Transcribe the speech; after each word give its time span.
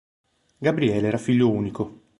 Gabriele 0.59 1.09
era 1.09 1.19
figlio 1.19 1.51
unico. 1.51 1.99